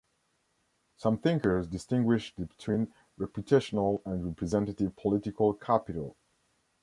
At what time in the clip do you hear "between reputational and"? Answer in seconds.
2.33-4.25